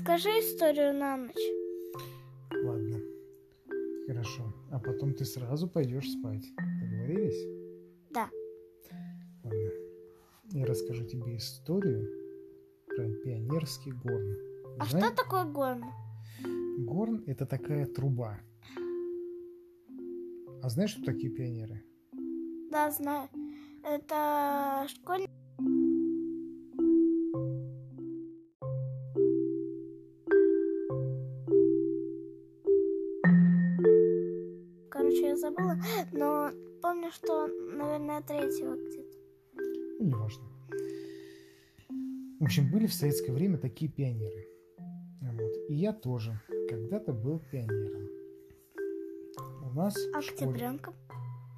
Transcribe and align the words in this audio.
расскажи 0.00 0.30
историю 0.30 0.94
на 0.94 1.16
ночь. 1.16 1.34
Ладно. 2.64 2.98
Хорошо. 4.06 4.54
А 4.70 4.78
потом 4.78 5.12
ты 5.12 5.24
сразу 5.26 5.68
пойдешь 5.68 6.10
спать. 6.10 6.44
Договорились? 6.56 7.46
Да. 8.10 8.30
Ладно. 9.44 9.70
Я 10.52 10.64
расскажу 10.64 11.04
тебе 11.04 11.36
историю 11.36 12.08
про 12.86 13.10
пионерский 13.24 13.92
горн. 13.92 14.36
А 14.78 14.86
Знаешь, 14.86 15.06
что 15.12 15.22
такое 15.22 15.44
горн? 15.44 15.84
горн 16.78 17.22
это 17.26 17.44
такая 17.44 17.84
труба. 17.84 18.40
А 20.62 20.68
знаешь, 20.70 20.90
что 20.92 21.04
такие 21.04 21.30
пионеры? 21.30 21.84
Да, 22.70 22.90
знаю. 22.90 23.28
Это 23.84 24.86
школьник. 24.88 25.28
Что, 37.12 37.46
наверное, 37.46 38.22
третьего 38.22 38.74
где-то. 38.74 39.18
Ну, 39.98 40.06
неважно. 40.06 40.44
В 42.40 42.44
общем, 42.44 42.70
были 42.70 42.86
в 42.86 42.94
советское 42.94 43.32
время 43.32 43.58
такие 43.58 43.90
пионеры. 43.90 44.46
Вот. 45.20 45.52
И 45.68 45.74
я 45.74 45.92
тоже 45.92 46.40
когда-то 46.68 47.12
был 47.12 47.40
пионером. 47.50 48.08
У 49.62 49.72
нас 49.74 49.94
в 49.94 50.20
школе- 50.22 50.46
Октябренком. 50.46 50.94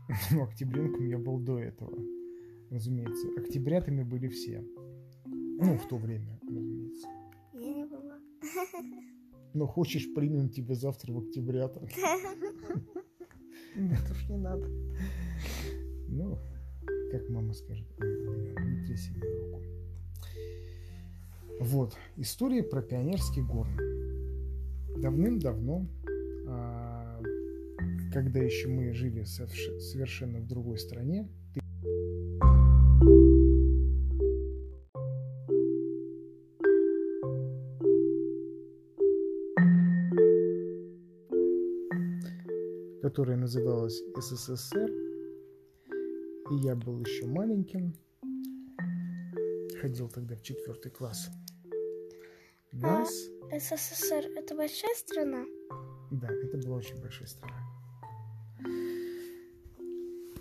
Ну, 0.33 0.43
октябренком 0.43 1.07
я 1.07 1.19
был 1.19 1.39
до 1.39 1.59
этого, 1.59 1.97
разумеется. 2.71 3.29
Октябрятами 3.39 4.03
были 4.03 4.29
все. 4.29 4.63
Ну, 5.25 5.79
в 5.79 5.89
то 5.89 5.97
время, 5.97 6.39
разумеется. 6.43 7.09
Я 7.53 7.75
не 7.75 7.85
была. 7.85 8.19
Но 9.55 9.67
хочешь, 9.67 10.13
примем 10.13 10.49
тебя 10.51 10.75
завтра 10.75 11.13
в 11.13 11.19
октябрята. 11.19 11.81
Нет 13.77 14.11
уж 14.11 14.29
не 14.29 14.37
надо. 14.37 14.69
Ну, 16.13 16.39
как 17.11 17.27
мама 17.31 17.55
скажет, 17.55 17.87
«Ой, 17.99 18.55
блин, 18.55 18.81
не 18.81 18.87
тряси 18.87 19.13
мне 19.13 19.31
руку. 19.31 19.63
Вот, 21.59 21.97
история 22.19 22.63
про 22.63 22.83
пионерский 22.83 23.41
горн. 23.41 23.75
Давным-давно, 25.01 25.87
а, 26.49 27.23
когда 28.13 28.41
еще 28.41 28.69
мы 28.69 28.93
жили 28.93 29.23
соверш- 29.23 29.79
совершенно 29.79 30.39
в 30.41 30.47
другой 30.47 30.77
стране, 30.79 31.31
которая 43.01 43.39
называлась 43.39 44.03
СССР, 44.21 45.12
и 46.51 46.55
я 46.57 46.75
был 46.75 47.01
еще 47.01 47.27
маленьким, 47.27 47.95
ходил 49.81 50.09
тогда 50.09 50.37
в 50.37 50.43
четвертый 50.43 50.91
класс. 50.91 51.31
Нас, 52.73 53.11
СССР 53.51 54.27
это 54.37 54.55
большая 54.55 54.95
страна? 54.95 55.45
да, 56.11 56.29
это 56.29 56.59
была 56.59 56.77
очень 56.77 57.01
большая 57.01 57.27
страна. 57.27 57.57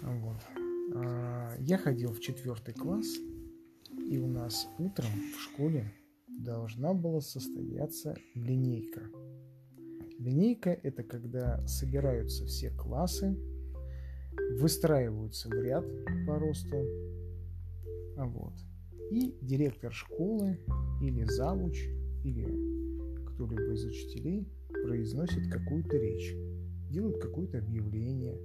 Вот. 0.01 0.41
А, 0.95 1.55
Я 1.59 1.77
ходил 1.77 2.11
в 2.11 2.19
четвертый 2.19 2.73
класс, 2.73 3.07
и 4.09 4.17
у 4.17 4.27
нас 4.27 4.67
утром 4.77 5.09
в 5.35 5.39
школе 5.39 5.91
должна 6.27 6.93
была 6.93 7.21
состояться 7.21 8.17
линейка. 8.35 9.01
Линейка– 10.17 10.69
это 10.83 11.03
когда 11.03 11.65
собираются 11.67 12.45
все 12.45 12.69
классы, 12.71 13.37
выстраиваются 14.59 15.49
в 15.49 15.53
ряд 15.53 15.85
по 16.27 16.39
росту, 16.39 16.77
а 18.17 18.25
вот. 18.25 18.53
И 19.11 19.35
директор 19.41 19.91
школы 19.91 20.59
или 21.01 21.23
завуч, 21.23 21.87
или 22.23 22.45
кто-либо 23.25 23.73
из 23.73 23.83
учителей 23.85 24.47
произносит 24.83 25.51
какую-то 25.51 25.97
речь, 25.97 26.33
делает 26.89 27.21
какое-то 27.21 27.57
объявление. 27.57 28.35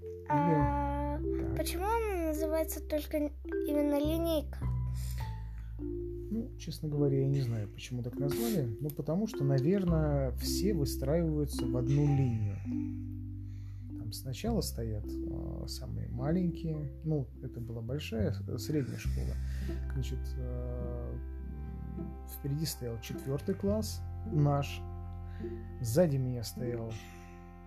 Или... 0.00 0.28
А 0.30 1.18
так. 1.18 1.56
почему 1.56 1.84
она 1.84 2.28
называется 2.28 2.80
только 2.80 3.18
именно 3.18 3.98
линейка? 3.98 4.58
Ну, 6.30 6.50
честно 6.58 6.88
говоря, 6.88 7.20
я 7.20 7.26
не 7.26 7.40
знаю, 7.40 7.68
почему 7.68 8.02
так 8.02 8.18
назвали. 8.18 8.76
Ну, 8.80 8.90
потому 8.90 9.26
что, 9.26 9.44
наверное, 9.44 10.32
все 10.32 10.74
выстраиваются 10.74 11.64
в 11.66 11.76
одну 11.76 12.04
линию. 12.04 12.56
Там 14.08 14.14
сначала 14.14 14.62
стоят 14.62 15.04
э, 15.04 15.66
самые 15.66 16.08
маленькие. 16.08 16.90
Ну, 17.04 17.28
это 17.42 17.60
была 17.60 17.82
большая, 17.82 18.34
э, 18.48 18.56
средняя 18.56 18.96
школа. 18.96 19.34
Значит, 19.92 20.18
э, 20.38 21.18
впереди 22.34 22.64
стоял 22.64 22.98
четвертый 23.02 23.54
класс, 23.54 24.00
наш. 24.32 24.80
Сзади 25.82 26.16
меня 26.16 26.42
стоял 26.42 26.90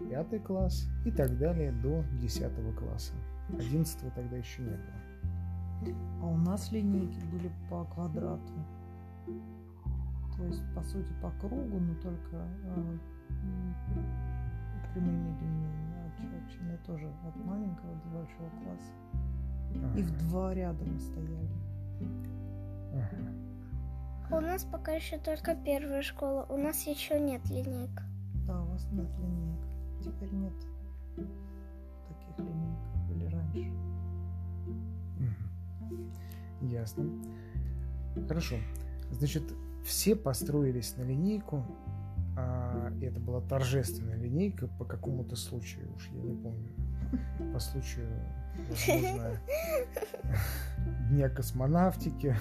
пятый 0.09 0.39
класс 0.39 0.89
и 1.05 1.11
так 1.11 1.37
далее 1.37 1.73
до 1.73 2.03
десятого 2.19 2.73
класса. 2.73 3.13
Одиннадцатого 3.49 4.09
тогда 4.09 4.37
еще 4.37 4.63
не 4.63 4.69
было. 4.69 5.95
А 6.23 6.25
у 6.25 6.37
нас 6.37 6.71
линейки 6.71 7.23
были 7.31 7.51
по 7.69 7.85
квадрату. 7.85 8.53
То 10.37 10.45
есть, 10.45 10.63
по 10.73 10.81
сути, 10.81 11.13
по 11.21 11.29
кругу, 11.39 11.79
но 11.79 11.93
только 12.01 12.35
м, 12.65 12.99
прямыми 14.91 15.39
линиями. 15.39 15.90
Черченные 16.17 16.77
тоже 16.85 17.07
от 17.27 17.35
маленького 17.45 17.93
до 18.03 18.09
большого 18.09 18.49
класса. 18.63 18.91
И 19.97 20.03
в 20.03 20.11
Ага, 20.11 20.19
два 20.19 20.53
ряда 20.53 20.83
мы 20.85 20.99
стояли. 20.99 21.49
ага. 22.93 24.37
У 24.37 24.39
нас 24.39 24.63
пока 24.63 24.93
еще 24.93 25.17
только 25.17 25.55
первая 25.55 26.01
школа. 26.01 26.45
У 26.49 26.57
нас 26.57 26.85
еще 26.87 27.19
нет 27.19 27.47
линейок. 27.49 28.01
Да, 28.47 28.61
у 28.61 28.65
вас 28.67 28.87
нет 28.91 29.07
линеек. 29.19 29.59
Теперь 30.03 30.31
нет 30.33 30.53
таких 32.07 32.37
линеек, 32.39 32.79
как 32.93 33.01
были 33.07 33.25
раньше. 33.25 33.71
Ясно. 36.61 37.05
Хорошо. 38.27 38.55
Значит, 39.11 39.43
все 39.85 40.15
построились 40.15 40.95
на 40.97 41.03
линейку. 41.03 41.65
А, 42.41 42.93
это 43.01 43.19
была 43.19 43.41
торжественная 43.41 44.17
линейка 44.17 44.67
по 44.67 44.85
какому-то 44.85 45.35
случаю, 45.35 45.93
уж 45.95 46.07
я 46.09 46.21
не 46.21 46.35
помню. 46.35 46.69
По 47.53 47.59
случаю, 47.59 48.07
возможно, 48.69 49.39
Дня 51.09 51.29
космонавтики 51.29 52.35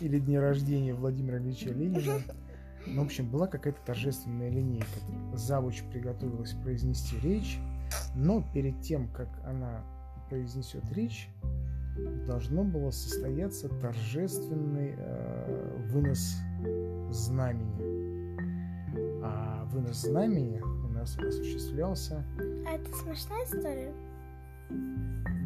или 0.00 0.18
дня 0.18 0.40
рождения 0.40 0.94
Владимира 0.94 1.38
Ильича 1.38 1.70
Ленина. 1.70 2.20
Ну, 2.86 3.02
в 3.02 3.04
общем, 3.04 3.30
была 3.30 3.46
какая-то 3.46 3.80
торжественная 3.84 4.50
линейка. 4.50 4.86
Завуч 5.34 5.82
приготовилась 5.92 6.52
произнести 6.52 7.18
речь, 7.20 7.58
но 8.14 8.42
перед 8.54 8.80
тем, 8.80 9.08
как 9.12 9.28
она 9.44 9.84
произнесет 10.28 10.84
речь, 10.92 11.28
должно 12.26 12.64
было 12.64 12.90
состояться 12.90 13.68
торжественный 13.68 14.94
э, 14.96 15.86
вынос 15.90 16.36
знамени. 17.10 17.99
Вынос 19.72 20.02
знамени 20.02 20.60
у 20.60 20.88
нас 20.92 21.16
осуществлялся, 21.18 22.24
А 22.66 22.72
это 22.72 22.92
смешная 22.96 23.44
история? 23.44 23.92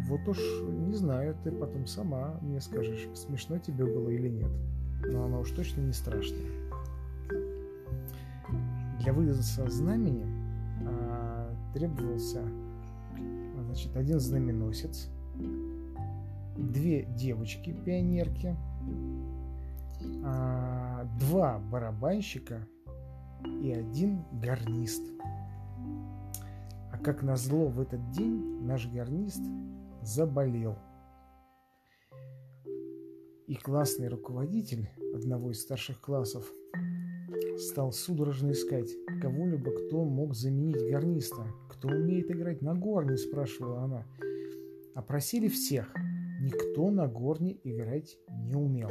вот 0.07 0.29
уж 0.29 0.39
не 0.69 0.95
знаю, 0.95 1.35
ты 1.45 1.51
потом 1.51 1.87
сама 1.87 2.39
мне 2.43 2.61
скажешь, 2.61 3.09
смешно 3.15 3.59
тебе 3.59 3.85
было 3.85 4.11
или 4.11 4.29
нет. 4.29 4.51
Но 5.07 5.25
оно 5.25 5.41
уж 5.41 5.51
точно 5.51 5.81
не 5.81 5.93
страшное. 5.93 6.51
Для 9.01 9.13
выноса 9.13 9.69
знамени 9.71 10.27
а, 10.87 11.55
требовался 11.75 12.43
значит, 13.65 13.97
один 13.97 14.21
знаменосец, 14.21 15.09
две 16.57 17.05
девочки-пионерки, 17.05 18.57
а, 20.23 21.07
два 21.19 21.59
барабанщика 21.59 22.67
и 23.63 23.73
один 23.73 24.25
гарнист. 24.33 25.03
А 26.93 26.99
как 26.99 27.23
назло 27.23 27.69
в 27.69 27.81
этот 27.81 28.11
день 28.11 28.63
наш 28.63 28.87
гарнист 28.89 29.43
заболел. 30.03 30.77
И 33.47 33.57
классный 33.57 34.09
руководитель 34.09 34.89
одного 35.15 35.51
из 35.51 35.61
старших 35.61 36.01
классов 36.01 36.51
стал 37.59 37.93
судорожно 37.93 38.53
искать 38.53 38.91
кого-либо, 39.21 39.71
кто 39.71 40.05
мог 40.05 40.35
заменить 40.35 40.91
гарниста. 40.91 41.47
Кто 41.69 41.89
умеет 41.89 42.31
играть 42.31 42.63
на 42.63 42.75
горне, 42.75 43.17
спрашивала 43.17 43.83
она. 43.83 44.07
Опросили 44.95 45.49
всех. 45.49 45.93
Никто 46.41 46.91
на 46.91 47.07
горне 47.07 47.59
играть 47.65 48.19
не 48.29 48.55
умел. 48.55 48.91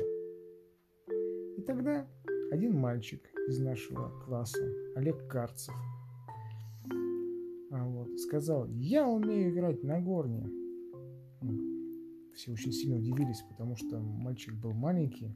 И 1.58 1.62
тогда 1.62 2.08
один 2.52 2.76
мальчик 2.78 3.22
из 3.48 3.60
нашего 3.60 4.10
класса, 4.26 4.64
Олег 4.96 5.28
Карцев, 5.28 5.74
а 7.74 7.84
вот, 7.86 8.20
сказал, 8.20 8.68
я 8.68 9.08
умею 9.08 9.52
играть 9.52 9.84
на 9.84 10.00
горне. 10.00 10.48
Ну, 11.42 12.32
все 12.36 12.52
очень 12.52 12.72
сильно 12.72 12.98
удивились, 12.98 13.42
потому 13.50 13.76
что 13.76 14.00
мальчик 14.00 14.54
был 14.54 14.74
маленький. 14.74 15.36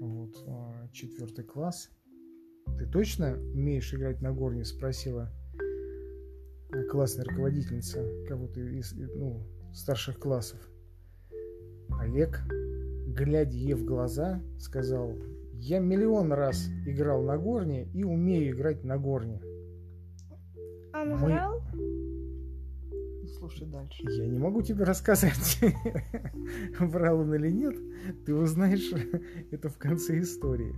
Вот, 0.00 0.36
а, 0.46 0.88
четвертый 0.92 1.44
класс. 1.44 1.90
Ты 2.78 2.86
точно 2.86 3.38
умеешь 3.54 3.92
играть 3.94 4.20
на 4.20 4.32
горне? 4.32 4.66
Спросила 4.66 5.32
классная 6.90 7.24
руководительница 7.24 8.06
кого-то 8.28 8.60
из 8.60 8.92
ну, 8.92 9.42
старших 9.72 10.18
классов. 10.18 10.60
Олег, 11.98 12.38
глядя 13.18 13.56
ей 13.56 13.74
в 13.74 13.84
глаза, 13.84 14.40
сказал, 14.58 15.12
я 15.54 15.80
миллион 15.80 16.32
раз 16.32 16.68
играл 16.86 17.22
на 17.22 17.36
горне 17.36 17.88
и 17.92 18.04
умею 18.04 18.54
играть 18.54 18.84
на 18.84 18.96
горне. 18.96 19.40
Он 20.94 21.10
Мы- 21.10 21.16
врал? 21.16 21.60
Слушай 23.38 23.68
дальше. 23.68 24.02
Я 24.10 24.26
не 24.26 24.38
могу 24.38 24.62
тебе 24.62 24.84
рассказать, 24.84 25.60
врал 26.80 27.20
он 27.20 27.34
или 27.34 27.50
нет. 27.50 27.76
Ты 28.24 28.34
узнаешь 28.34 28.90
это 29.50 29.68
в 29.68 29.78
конце 29.78 30.20
истории. 30.20 30.74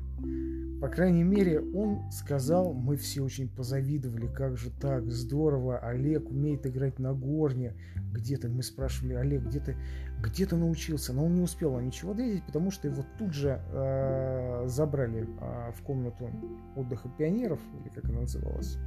По 0.81 0.89
крайней 0.89 1.25
мере, 1.25 1.61
он 1.61 2.11
сказал, 2.11 2.73
мы 2.73 2.97
все 2.97 3.23
очень 3.23 3.49
позавидовали, 3.49 4.27
как 4.27 4.57
же 4.57 4.71
так, 4.71 5.11
здорово, 5.11 5.79
Олег 5.79 6.31
умеет 6.31 6.67
играть 6.67 6.99
на 6.99 7.13
горне. 7.13 7.75
Где 8.13 8.39
ты? 8.39 8.49
Мы 8.49 8.63
спрашивали, 8.63 9.13
Олег, 9.15 9.43
где 9.43 9.61
ты, 9.61 9.77
где 10.23 10.47
ты 10.47 10.57
научился? 10.57 11.13
Но 11.13 11.27
он 11.27 11.35
не 11.35 11.43
успел 11.43 11.75
нам 11.75 11.87
ничего 11.87 12.13
ответить, 12.13 12.45
потому 12.47 12.71
что 12.71 12.89
его 12.89 13.05
тут 13.19 13.35
же 13.35 13.61
э, 13.73 14.65
забрали 14.69 15.29
э, 15.41 15.73
в 15.77 15.83
комнату 15.83 16.31
отдыха 16.75 17.11
пионеров, 17.11 17.61
или 17.81 17.91
как 17.91 18.07
она 18.07 18.21
называлась, 18.21 18.79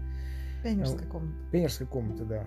Пионерская 0.63 1.07
комната. 1.07 1.37
пионерская 1.51 1.87
комната, 1.87 2.25
да. 2.25 2.45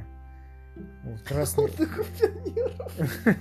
Вот, 1.04 1.22
красный, 1.22 1.64
Отдых 1.64 2.04
пионеров. 2.18 2.92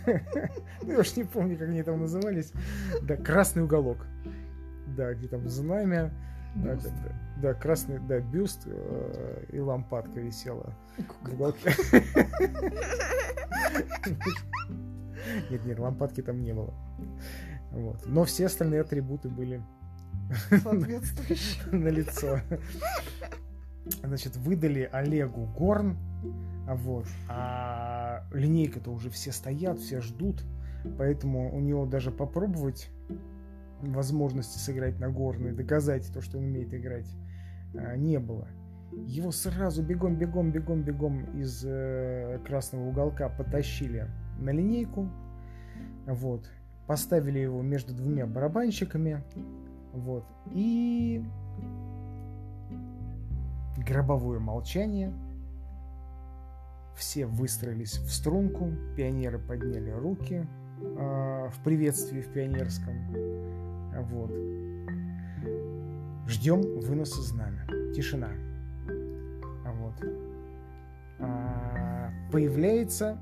Ну, 0.83 0.91
я 0.91 0.99
уж 0.99 1.15
не 1.15 1.23
помню, 1.23 1.57
как 1.57 1.69
они 1.69 1.81
там 1.81 1.99
назывались. 1.99 2.53
Да, 3.01 3.17
красный 3.17 3.63
уголок. 3.63 4.05
Да, 4.95 5.13
где 5.13 5.27
там 5.27 5.47
знамя. 5.49 6.11
Да, 6.55 6.75
да, 6.75 6.89
да, 7.41 7.53
красный, 7.53 7.99
да, 7.99 8.19
бюст 8.19 8.61
э, 8.65 9.45
и 9.51 9.59
лампадка 9.59 10.21
висела 10.21 10.73
в 11.21 11.33
уголке. 11.33 11.73
Нет, 15.49 15.65
нет, 15.65 15.79
лампадки 15.79 16.21
там 16.21 16.41
не 16.41 16.53
было. 16.53 16.73
Вот. 17.71 18.05
Но 18.05 18.23
все 18.23 18.45
остальные 18.45 18.81
атрибуты 18.81 19.27
были 19.27 19.61
на 21.71 21.87
лицо. 21.89 22.39
Значит, 24.03 24.37
выдали 24.37 24.89
Олегу 24.91 25.45
горн, 25.45 25.97
а 26.67 26.75
вот, 26.75 27.05
а 27.27 28.23
линейка-то 28.31 28.91
уже 28.91 29.09
все 29.09 29.31
стоят, 29.31 29.79
все 29.79 30.01
ждут, 30.01 30.43
поэтому 30.97 31.55
у 31.55 31.59
него 31.59 31.85
даже 31.85 32.11
попробовать 32.11 32.89
возможности 33.93 34.57
сыграть 34.57 34.99
на 34.99 35.09
горн 35.09 35.47
и 35.47 35.51
доказать 35.51 36.11
то, 36.13 36.21
что 36.21 36.37
он 36.37 36.45
умеет 36.45 36.73
играть, 36.73 37.07
а, 37.73 37.95
не 37.95 38.19
было. 38.19 38.47
Его 38.91 39.31
сразу 39.31 39.83
бегом, 39.83 40.15
бегом, 40.15 40.51
бегом, 40.51 40.83
бегом 40.83 41.25
из 41.37 41.63
э, 41.65 42.39
красного 42.45 42.87
уголка 42.87 43.29
потащили 43.29 44.07
на 44.39 44.51
линейку, 44.51 45.09
вот, 46.05 46.49
поставили 46.87 47.39
его 47.39 47.61
между 47.61 47.93
двумя 47.93 48.25
барабанщиками, 48.25 49.23
вот, 49.91 50.23
и 50.51 51.25
гробовое 53.85 54.39
молчание. 54.39 55.13
Все 56.95 57.25
выстроились 57.25 57.97
в 57.97 58.09
струнку, 58.09 58.71
пионеры 58.95 59.39
подняли 59.39 59.89
руки 59.89 60.47
э, 60.79 61.49
в 61.49 61.63
приветствии 61.63 62.21
в 62.21 62.31
пионерском. 62.31 63.34
Вот. 64.09 64.31
Ждем 66.27 66.61
выноса 66.79 67.21
знамя. 67.21 67.65
Тишина. 67.93 68.29
А 69.65 69.71
Вот. 69.73 69.93
А, 71.19 72.09
появляется 72.31 73.17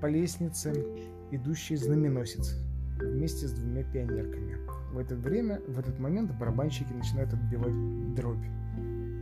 по 0.00 0.06
лестнице 0.06 0.84
идущий 1.30 1.76
знаменосец 1.76 2.54
вместе 3.00 3.46
с 3.46 3.52
двумя 3.52 3.82
пионерками. 3.84 4.56
В 4.92 4.98
это 4.98 5.14
время, 5.16 5.60
в 5.68 5.78
этот 5.78 5.98
момент 5.98 6.32
барабанщики 6.38 6.92
начинают 6.92 7.32
отбивать 7.32 8.14
дробь. 8.14 8.44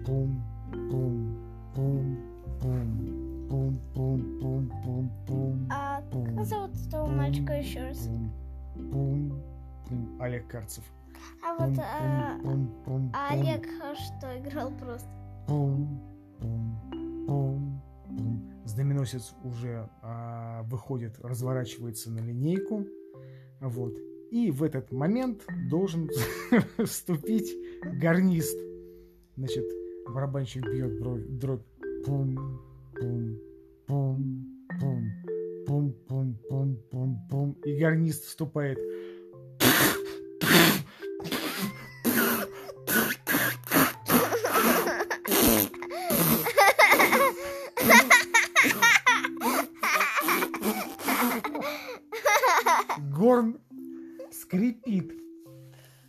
Пум, 0.07 0.43
пум, 0.91 1.39
пум, 1.75 2.19
пум, 2.61 3.01
пум, 3.49 3.81
пум, 3.95 4.39
пум, 4.41 4.71
пум, 4.85 5.11
пум, 5.27 5.69
А 5.71 6.03
как 6.13 6.45
зовут 6.45 6.71
этого 6.87 7.07
мальчика 7.07 7.55
еще 7.55 7.83
раз? 7.85 8.09
пум. 8.93 9.33
Олег 10.21 10.47
Карцев. 10.49 10.85
А 11.43 11.55
вот 11.55 11.79
а, 11.79 12.39
а 13.13 13.29
Олег 13.33 13.67
что 13.95 14.39
играл 14.39 14.73
просто? 14.79 15.09
Знаменосец 18.67 19.35
уже 19.45 19.89
а, 20.03 20.63
выходит, 20.65 21.19
разворачивается 21.21 22.11
на 22.11 22.19
линейку. 22.19 22.87
Вот. 23.61 23.95
И 24.31 24.51
в 24.51 24.63
этот 24.63 24.91
момент 24.91 25.43
должен 25.71 26.11
вступить 26.85 27.55
гарнист. 27.83 28.59
Значит, 29.37 29.65
барабанщик 30.09 30.65
бьет 30.65 30.99
бровь- 30.99 31.27
дробь. 31.29 31.63
Пум, 32.05 32.61
пум, 32.95 33.39
пум, 33.87 34.47
пум, 34.81 35.05
пум, 35.67 35.95
пум, 36.09 36.39
пум, 36.49 36.77
пум, 36.91 37.19
пум. 37.31 37.53
И 37.65 37.79
гарнист 37.79 38.25
вступает. 38.25 38.79
Горн 53.25 53.57
скрипит, 54.31 55.11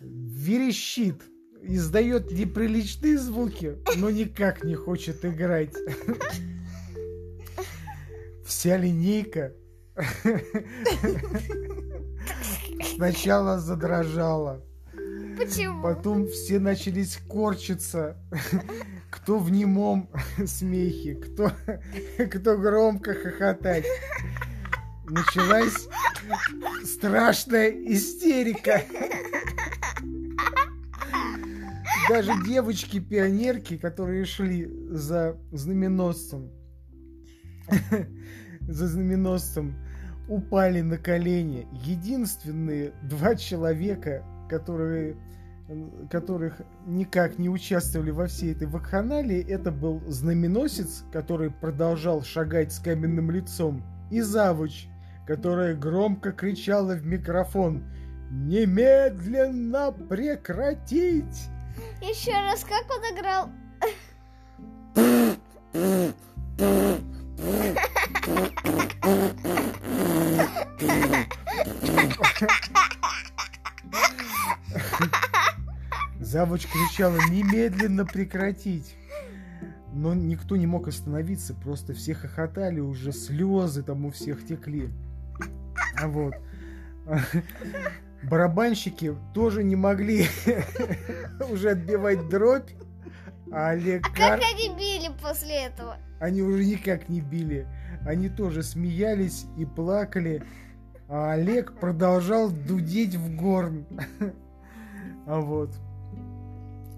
верещит, 0.02 1.22
издает 1.62 2.30
неприличные 2.30 3.18
звуки, 3.18 3.78
но 3.96 4.10
никак 4.10 4.66
не 4.66 4.76
хочет 4.76 5.24
играть. 5.24 5.74
Вся 8.46 8.76
линейка 8.76 9.54
сначала 12.98 13.60
задрожала, 13.60 14.62
Почему? 15.38 15.84
потом 15.84 16.28
все 16.28 16.60
начались 16.60 17.16
корчиться. 17.30 18.18
Кто 19.10 19.40
в 19.40 19.50
немом 19.50 20.10
смехе, 20.46 21.16
кто, 21.16 21.50
кто 22.30 22.58
громко 22.58 23.14
хохотать. 23.14 23.86
Началась 25.08 25.88
страшная 26.84 27.70
истерика. 27.70 28.82
Даже 32.10 32.32
девочки-пионерки, 32.46 33.78
которые 33.78 34.26
шли 34.26 34.70
за 34.90 35.38
знаменосцем, 35.52 36.52
за 38.62 38.88
знаменосцем, 38.88 39.76
упали 40.30 40.82
на 40.82 40.98
колени. 40.98 41.68
Единственные 41.84 42.94
два 43.04 43.36
человека, 43.36 44.24
которые 44.50 45.18
которых 46.12 46.62
никак 46.86 47.40
не 47.40 47.50
участвовали 47.50 48.12
во 48.12 48.28
всей 48.28 48.54
этой 48.54 48.68
вакханалии, 48.68 49.44
это 49.50 49.72
был 49.72 50.00
знаменосец, 50.08 51.04
который 51.12 51.50
продолжал 51.50 52.22
шагать 52.22 52.72
с 52.72 52.80
каменным 52.80 53.32
лицом, 53.32 53.84
и 54.12 54.22
завуч, 54.22 54.88
которая 55.26 55.76
громко 55.76 56.32
кричала 56.32 56.94
в 56.94 57.06
микрофон 57.06 57.84
«Немедленно 58.32 59.92
прекратить!» 59.92 61.50
Еще 62.02 62.32
раз, 62.32 62.64
как 62.64 62.86
он 62.90 63.04
играл? 63.16 63.50
Завуч 76.20 76.68
кричала 76.68 77.18
«Немедленно 77.30 78.06
прекратить!» 78.06 78.96
Но 79.94 80.14
никто 80.14 80.58
не 80.58 80.68
мог 80.68 80.90
остановиться, 80.90 81.54
просто 81.54 81.94
все 81.94 82.14
хохотали, 82.14 82.82
уже 82.82 83.14
слезы 83.14 83.82
там 83.82 84.06
у 84.06 84.12
всех 84.12 84.46
текли. 84.46 84.90
А 86.06 86.08
Вот. 86.08 86.34
барабанщики 88.24 89.16
тоже 89.34 89.64
не 89.64 89.76
могли 89.76 90.26
уже 91.52 91.72
отбивать 91.72 92.30
дробь, 92.30 92.70
а 93.52 93.70
Олег 93.70 94.04
Как 94.04 94.16
Кар... 94.16 94.40
они 94.54 94.70
били 94.76 95.12
после 95.22 95.66
этого? 95.66 95.98
Они 96.20 96.42
уже 96.42 96.66
никак 96.66 97.10
не 97.10 97.22
били. 97.22 97.68
Они 98.06 98.30
тоже 98.30 98.64
смеялись 98.64 99.46
и 99.58 99.66
плакали. 99.66 100.44
А 101.08 101.34
Олег 101.34 101.80
продолжал 101.80 102.50
дудеть 102.50 103.16
в 103.16 103.36
горн. 103.36 103.86
А 105.28 105.40
вот. 105.40 105.72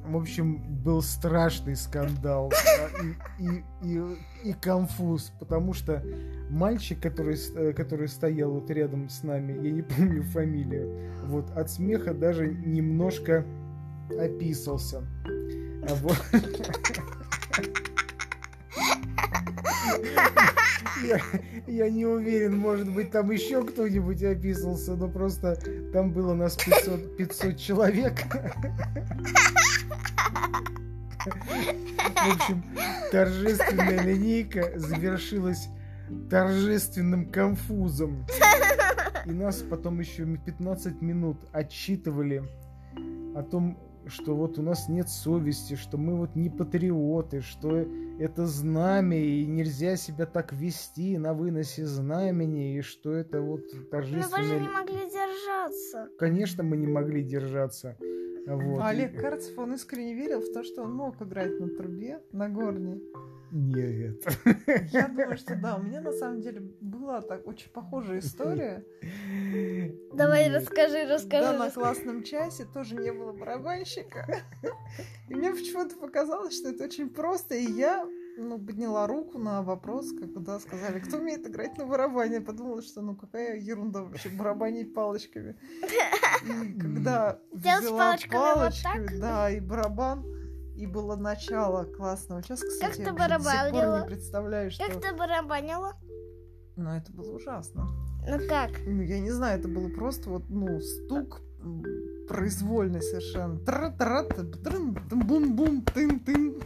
В 0.07 0.15
общем, 0.15 0.63
был 0.83 1.01
страшный 1.01 1.75
скандал 1.75 2.51
и, 3.03 3.43
и, 3.43 3.63
и, 3.83 4.49
и 4.49 4.53
конфуз, 4.53 5.33
потому 5.37 5.73
что 5.73 6.01
мальчик, 6.49 7.01
который, 7.01 7.37
э, 7.55 7.73
который 7.73 8.07
стоял 8.07 8.51
вот 8.51 8.69
рядом 8.71 9.09
с 9.09 9.23
нами, 9.23 9.53
я 9.61 9.71
не 9.71 9.81
помню 9.97 10.23
фамилию, 10.23 11.11
вот 11.25 11.51
от 11.51 11.69
смеха 11.69 12.13
даже 12.13 12.47
немножко 12.47 13.45
описался. 14.17 15.05
А 15.89 15.93
вот. 15.95 16.17
Я, 21.03 21.21
я 21.67 21.89
не 21.89 22.05
уверен, 22.05 22.57
может 22.57 22.91
быть, 22.91 23.11
там 23.11 23.29
еще 23.31 23.63
кто-нибудь 23.63 24.23
описался, 24.23 24.95
но 24.95 25.07
просто 25.07 25.57
там 25.93 26.11
было 26.11 26.33
нас 26.33 26.55
500, 26.57 27.17
500 27.17 27.57
человек. 27.57 28.13
В 31.25 32.35
общем, 32.35 32.63
торжественная 33.11 34.03
линейка 34.03 34.77
завершилась 34.77 35.67
торжественным 36.29 37.31
конфузом. 37.31 38.25
И 39.25 39.31
нас 39.31 39.61
потом 39.61 39.99
еще 39.99 40.25
15 40.25 41.01
минут 41.01 41.37
отчитывали 41.51 42.43
о 43.35 43.43
том, 43.43 43.77
что 44.07 44.35
вот 44.35 44.57
у 44.57 44.61
нас 44.61 44.87
нет 44.87 45.09
совести, 45.09 45.75
что 45.75 45.97
мы 45.97 46.15
вот 46.15 46.35
не 46.35 46.49
патриоты, 46.49 47.41
что 47.41 47.85
это 48.19 48.45
знамя, 48.45 49.19
и 49.19 49.45
нельзя 49.45 49.95
себя 49.95 50.25
так 50.25 50.53
вести 50.53 51.17
на 51.17 51.33
выносе 51.33 51.85
знамени, 51.85 52.77
и 52.77 52.81
что 52.81 53.13
это 53.13 53.41
вот 53.41 53.61
Мы 53.73 53.79
даже 53.79 53.89
торжественное... 53.89 54.59
не 54.59 54.69
могли 54.69 55.09
держаться. 55.09 56.09
Конечно, 56.17 56.63
мы 56.63 56.77
не 56.77 56.87
могли 56.87 57.23
держаться. 57.23 57.97
Вот. 58.47 58.79
А 58.79 58.89
Олег 58.89 59.19
Карцев, 59.19 59.57
он 59.57 59.73
искренне 59.73 60.13
верил 60.13 60.39
в 60.39 60.53
то, 60.53 60.63
что 60.63 60.83
он 60.83 60.93
мог 60.93 61.21
играть 61.21 61.59
на 61.59 61.67
трубе, 61.67 62.21
на 62.31 62.47
горне. 62.47 63.01
Нет. 63.51 64.25
Я 64.91 65.07
думаю, 65.07 65.37
что 65.37 65.55
да. 65.55 65.75
У 65.77 65.83
меня 65.83 66.01
на 66.01 66.11
самом 66.11 66.41
деле 66.41 66.61
была 66.81 67.21
так 67.21 67.47
очень 67.47 67.69
похожая 67.69 68.19
история. 68.19 68.85
Давай 70.13 70.49
Нет. 70.49 70.61
расскажи, 70.61 71.05
расскажи. 71.05 71.53
Да, 71.53 71.57
на 71.57 71.71
классном 71.71 72.23
часе 72.23 72.65
тоже 72.65 72.95
не 72.95 73.11
было 73.11 73.31
барабанщика. 73.31 74.43
И 75.29 75.35
мне 75.35 75.51
почему-то 75.51 75.95
показалось, 75.97 76.57
что 76.57 76.69
это 76.69 76.85
очень 76.85 77.09
просто. 77.09 77.55
И 77.55 77.71
я 77.71 78.05
ну, 78.37 78.59
подняла 78.59 79.07
руку 79.07 79.37
на 79.37 79.61
вопрос, 79.63 80.11
когда 80.11 80.59
сказали, 80.59 80.99
кто 80.99 81.17
умеет 81.17 81.45
играть 81.47 81.77
на 81.77 81.85
барабане. 81.85 82.35
Я 82.35 82.41
подумала, 82.41 82.81
что 82.81 83.01
ну 83.01 83.15
какая 83.15 83.57
ерунда 83.57 84.03
вообще 84.03 84.29
барабанить 84.29 84.93
палочками. 84.93 85.55
И 86.43 86.79
когда 86.79 87.39
Делать 87.53 87.83
взяла 87.83 88.11
вот 88.11 88.29
палочками, 88.29 89.19
да, 89.19 89.49
и 89.49 89.59
барабан, 89.59 90.25
и 90.75 90.85
было 90.85 91.15
начало 91.15 91.85
классного 91.85 92.43
часа. 92.43 92.65
Кстати, 92.67 92.97
ты 92.97 93.03
я 93.03 93.13
уже 93.13 93.27
до 93.27 93.39
сих 93.39 93.43
пор 93.43 93.49
барабанила? 93.49 94.01
не 94.01 94.07
представляю, 94.07 94.71
что... 94.71 94.85
Как 94.85 95.01
ты 95.01 95.13
барабанила? 95.15 95.93
Но 96.75 96.95
это 96.95 97.11
было 97.11 97.35
ужасно. 97.35 97.87
Ну 98.27 98.47
как? 98.47 98.71
Ну, 98.85 99.01
я 99.01 99.19
не 99.19 99.31
знаю, 99.31 99.59
это 99.59 99.67
было 99.67 99.89
просто 99.89 100.29
вот, 100.29 100.43
ну, 100.49 100.79
стук 100.79 101.41
произвольный 102.27 103.01
совершенно. 103.01 103.55
Бум-бум, 105.09 105.81
тын-тын. 105.81 106.61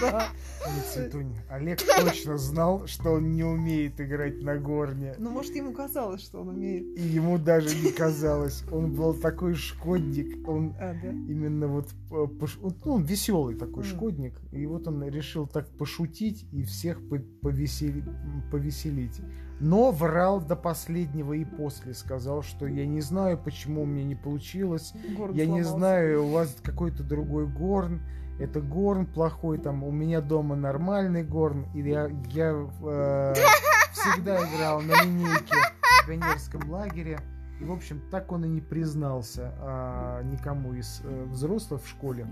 Да. 0.00 0.28
Нет, 0.74 0.84
Светунь, 0.86 1.34
Олег 1.50 1.80
точно 1.82 2.38
знал, 2.38 2.86
что 2.86 3.10
он 3.12 3.32
не 3.32 3.44
умеет 3.44 4.00
играть 4.00 4.42
на 4.42 4.56
горне. 4.56 5.14
Ну, 5.18 5.30
может, 5.30 5.54
ему 5.56 5.72
казалось, 5.72 6.22
что 6.22 6.40
он 6.40 6.48
умеет. 6.48 6.84
И 6.96 7.02
ему 7.02 7.36
даже 7.38 7.74
не 7.84 7.90
казалось. 7.90 8.62
Он 8.70 8.92
был 8.92 9.14
такой 9.14 9.54
шкодник. 9.54 10.48
Он 10.48 10.74
А, 10.80 10.94
да? 10.94 11.08
именно 11.08 11.66
вот 11.66 11.88
э, 12.10 12.14
пош- 12.14 12.58
ну, 12.62 12.92
он 12.92 13.02
веселый 13.04 13.56
такой 13.56 13.82
Мгм. 13.84 13.92
шкодник. 13.96 14.34
И 14.52 14.64
вот 14.66 14.86
он 14.86 15.02
решил 15.04 15.46
так 15.46 15.68
пошутить 15.76 16.46
и 16.52 16.62
всех 16.62 17.00
по- 17.08 17.16
повесели- 17.42 18.04
повеселить. 18.50 19.20
Но 19.60 19.90
врал 19.92 20.40
до 20.40 20.56
последнего 20.56 21.32
и 21.34 21.44
после. 21.44 21.94
Сказал, 21.94 22.42
что 22.42 22.66
я 22.66 22.86
не 22.86 23.00
знаю, 23.00 23.36
почему 23.38 23.82
у 23.82 23.86
меня 23.86 24.04
не 24.04 24.16
получилось. 24.16 24.92
Город 25.16 25.34
Я 25.36 25.44
не 25.46 25.62
сломался. 25.62 25.76
знаю, 25.78 26.24
у 26.24 26.30
вас 26.30 26.56
какой-то 26.62 27.02
другой 27.02 27.46
горн. 27.46 28.00
Это 28.42 28.60
горн 28.60 29.06
плохой, 29.06 29.58
там 29.58 29.84
у 29.84 29.92
меня 29.92 30.20
дома 30.20 30.56
нормальный 30.56 31.22
горн. 31.22 31.66
И 31.74 31.80
я, 31.80 32.10
я 32.30 32.50
э, 32.82 33.34
всегда 33.92 34.36
играл 34.38 34.80
на 34.80 35.00
линейке 35.04 35.54
в 36.02 36.06
пионерском 36.08 36.68
лагере. 36.68 37.20
И, 37.60 37.64
в 37.64 37.70
общем, 37.70 38.02
так 38.10 38.32
он 38.32 38.44
и 38.44 38.48
не 38.48 38.60
признался 38.60 39.54
а, 39.60 40.22
никому 40.24 40.74
из 40.74 41.02
э, 41.04 41.24
взрослых 41.26 41.84
в 41.84 41.88
школе. 41.88 42.26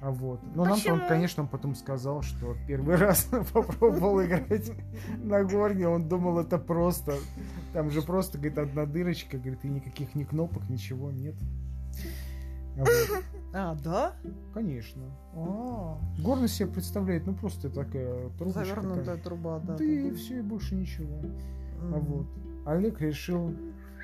А 0.00 0.10
вот. 0.10 0.40
Но 0.54 0.64
нам-то 0.64 0.94
он, 0.94 1.06
конечно, 1.06 1.42
он 1.42 1.48
потом 1.50 1.74
сказал, 1.74 2.22
что 2.22 2.56
первый 2.66 2.96
раз 2.96 3.24
попробовал 3.52 4.24
играть 4.24 4.72
на 5.18 5.44
горне, 5.44 5.88
он 5.88 6.08
думал, 6.08 6.38
это 6.38 6.56
просто. 6.56 7.16
Там 7.74 7.90
же 7.90 8.00
просто, 8.00 8.38
говорит, 8.38 8.56
одна 8.56 8.86
дырочка, 8.86 9.36
говорит, 9.36 9.62
и 9.64 9.68
никаких 9.68 10.14
ни 10.14 10.24
кнопок, 10.24 10.70
ничего 10.70 11.10
нет. 11.10 11.34
А 12.78 12.80
вот. 12.80 13.24
А, 13.56 13.74
да? 13.76 14.14
Конечно. 14.52 15.02
А, 15.34 15.96
Горно 16.18 16.48
себе 16.48 16.68
представляет, 16.68 17.24
ну 17.26 17.34
просто 17.34 17.70
такая 17.70 18.28
трубочка. 18.30 18.64
завернутая 18.64 19.04
такая. 19.04 19.22
труба, 19.22 19.60
да. 19.60 19.76
Да 19.76 19.84
и 19.84 20.10
да, 20.10 20.16
все, 20.16 20.38
и 20.38 20.42
больше 20.42 20.74
ничего. 20.74 21.20
да. 21.22 21.28
А 21.96 22.00
вот. 22.00 22.26
Олег 22.66 23.00
решил, 23.00 23.54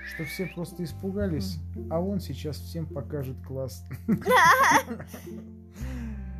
что 0.07 0.25
все 0.25 0.47
просто 0.54 0.85
испугались, 0.85 1.59
а 1.90 2.00
он 2.00 2.21
сейчас 2.21 2.59
всем 2.59 2.87
покажет 2.87 3.37
класс. 3.45 3.85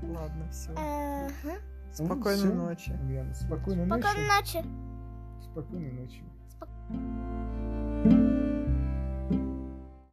Ладно, 0.03 0.49
все. 0.51 0.71
Ага. 0.77 1.59
Спокойной 1.93 2.37
всё. 2.37 2.55
ночи. 2.55 2.93
Спокойной 3.35 3.87
ночи. 3.87 4.03
Спокойной 4.03 4.29
ночи. 4.29 4.65
Спокойной 5.43 5.93
ночи. 5.93 6.25